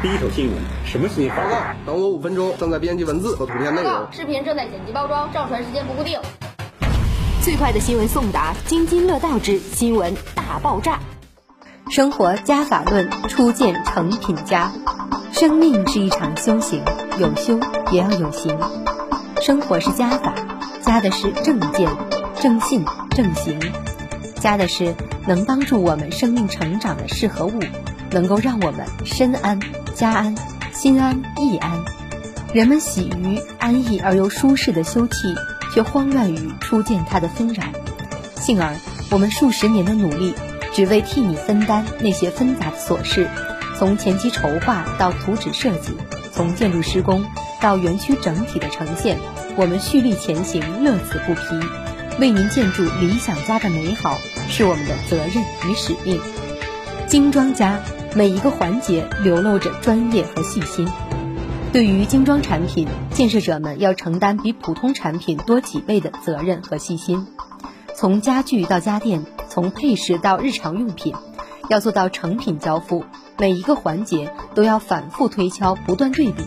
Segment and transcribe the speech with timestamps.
[0.00, 0.56] 第一手新闻，
[0.86, 1.36] 什么新闻？
[1.36, 4.06] 报告，等我五分钟，正在编辑文字和图片内容。
[4.12, 6.20] 视频正在剪辑包装，上传时间不固定。
[7.42, 11.00] 最快的新闻送达，津津乐道之新闻大爆炸。
[11.90, 14.70] 生活加法论，初见成品家。
[15.32, 16.80] 生命是一场修行，
[17.18, 17.58] 有修
[17.90, 18.56] 也要有行。
[19.42, 20.32] 生活是加法，
[20.80, 21.90] 加的是正见、
[22.40, 23.58] 正信、正行，
[24.36, 24.94] 加的是
[25.26, 27.58] 能帮助我们生命成长的事和物，
[28.10, 29.60] 能够让我们身安、
[29.94, 30.34] 家安、
[30.72, 31.84] 心安、意安。
[32.52, 35.36] 人们喜于安逸而又舒适的休憩，
[35.74, 37.62] 却慌乱于初见它的纷扰。
[38.36, 38.74] 幸而，
[39.10, 40.34] 我们数十年的努力，
[40.72, 43.28] 只为替你分担那些纷杂的琐事。
[43.76, 45.92] 从前期筹划到图纸设计，
[46.32, 47.24] 从建筑施工
[47.60, 49.18] 到园区整体的呈现，
[49.56, 51.40] 我们蓄力前行，乐此不疲。
[52.18, 56.20] 为您建筑理想家的美好，是我们的责任与使命。
[57.06, 57.78] 精装家
[58.14, 60.88] 每一个环节流露着专业和细心。
[61.72, 67.26] 对于精装产品，建设者们要承担比普通产品多几倍的责任和细心。
[67.94, 71.14] 从家具到家电，从配饰到日常用品，
[71.68, 73.04] 要做到成品交付。
[73.36, 76.42] 每一个环节都要反复推敲，不断对比，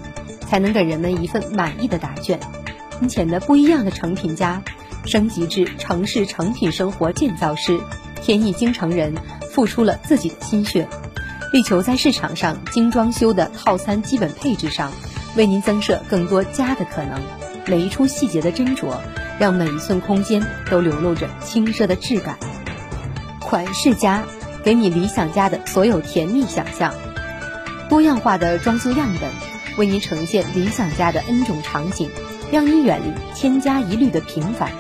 [0.48, 2.40] 才能给人们一份满意的答卷。
[3.00, 4.64] 金钱的不一样的成品家，
[5.06, 7.80] 升级至城市成品生活建造师，
[8.22, 9.14] 天意京城人
[9.52, 10.88] 付出了自己的心血，
[11.52, 14.92] 力求在市场上精装修的套餐基本配置上，
[15.36, 17.22] 为您增设更多家的可能。
[17.68, 18.96] 每一处细节的斟酌，
[19.40, 22.38] 让每一寸空间都流露着轻奢的质感。
[23.40, 24.24] 款式家。
[24.64, 26.94] 给你理想家的所有甜蜜想象，
[27.90, 29.28] 多样化的装修样本，
[29.76, 32.12] 为您呈现理想家的 N 种场景，
[32.52, 34.72] 让你远离千家一律的平凡。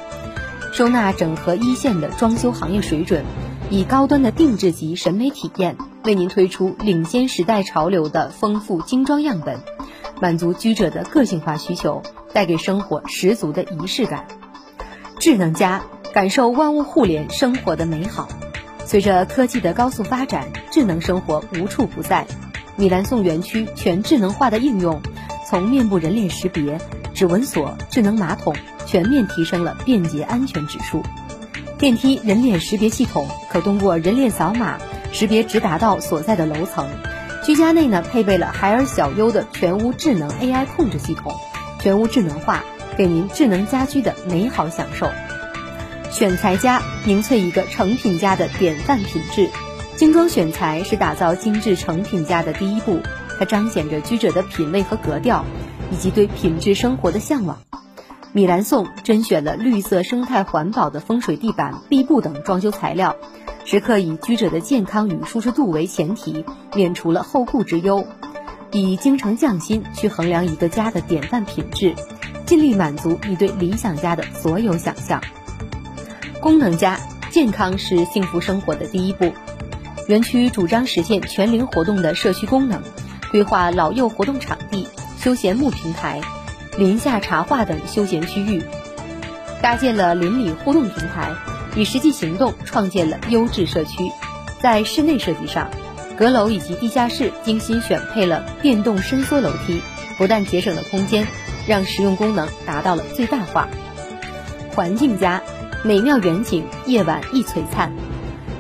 [0.72, 3.26] 收纳整合一线的装修行业水准，
[3.72, 9.60] 以高端的定制级审美体验，为您推出领先时代潮流的丰富精装样本，
[10.20, 12.02] 满足居者的个性化需求，
[12.34, 14.26] 带给生活十足的仪式感。
[15.20, 15.84] 智能家，
[16.14, 18.28] 感受万物互联生活的美好。
[18.86, 22.25] 随着科技的高速发展，智能生活无处不在。
[22.75, 25.02] 米兰颂园区全智能化的应用，
[25.48, 26.80] 从面部人脸识别、
[27.14, 28.56] 指纹锁、智能马桶，
[28.88, 31.04] 全面提升了便捷安全指数。
[31.78, 34.78] 电梯人脸识别系统可通过人脸扫码
[35.12, 36.88] 识别直达到所在的楼层。
[37.44, 41.34] 居家内呢，配备了海尔小优的全屋智能 AI 控制系统，
[41.80, 42.64] 全屋智能化，
[42.98, 45.10] 给您智能家居的美好享受。
[46.12, 49.50] 选材家凝萃一个成品家的典范品质，
[49.96, 53.00] 精装选材是打造精致成品家的第一步，
[53.40, 55.46] 它彰显着居者的品味和格调，
[55.92, 57.58] 以及对品质生活的向往。
[58.34, 63.16] 米兰颂甄选了绿色、生态、环保的风水地板、壁布等装修材料，
[63.64, 66.44] 时刻以居者的健康与舒适度为前提，
[66.76, 68.06] 免除了后顾之忧，
[68.72, 71.96] 以精诚匠心去衡量一个家的典范品质，
[72.46, 75.22] 尽力满足你对理想家的所有想象。
[76.42, 77.00] 功能家，
[77.30, 79.32] 健康是幸福生活的第一步。
[80.08, 82.82] 园区主张实现全龄活动的社区功能，
[83.30, 86.20] 规划老幼活动场地、休闲木平台、
[86.78, 88.64] 林下茶话等休闲区域，
[89.62, 91.32] 搭建了邻里互动平台，
[91.76, 94.12] 以实际行动创建了优质社区。
[94.62, 95.70] 在室内设计上，
[96.18, 99.81] 阁楼以及地下室精心选配了电动伸缩楼梯，
[100.18, 101.28] 不但节省了空间，
[101.68, 103.68] 让实用功能达到了最大化。
[104.76, 105.42] 环境家。
[105.84, 107.92] 美妙远景，夜晚亦璀璨。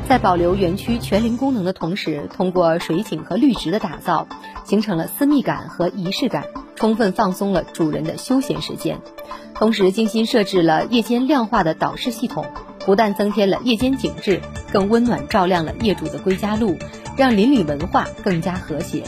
[0.09, 4.27] 在保留园区全龄功能的同时，通过水景和绿植的打造，
[4.65, 6.45] 形成了私密感和仪式感，
[6.75, 9.01] 充分放松了主人的休闲时间。
[9.53, 12.47] 同时，精心设置了夜间亮化的导视系统，
[12.85, 16.77] 不但增添了夜间景致，更温暖照亮了业主的归家路，
[17.17, 19.03] 让邻里文化更加和谐。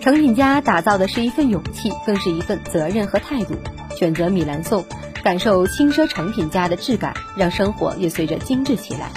[0.00, 3.54] 成品家打造的是一份勇气，更是一份责任和态度。
[3.96, 4.84] 选择米兰颂。
[5.24, 9.10] 感受轻奢成品家的质感，让生活也随着精致起来，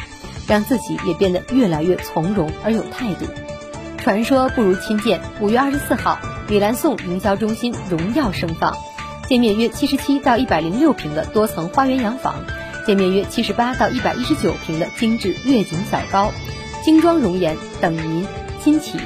[0.47, 3.27] 让自己也变得越来越从容而有态度。
[3.99, 5.21] 传说不如亲见。
[5.39, 8.75] 五月二十四号，米兰颂营销中心荣耀盛放，
[9.27, 12.43] 建面约七十七到一百零六平的多层花园洋房，
[12.85, 16.31] 建面约七十八到一百一十九平的精致月景小高，
[16.83, 18.25] 精装容颜等您
[18.63, 18.97] 亲启。